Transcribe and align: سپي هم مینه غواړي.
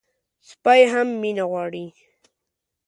سپي 0.49 0.81
هم 0.91 1.07
مینه 1.21 1.45
غواړي. 1.51 1.85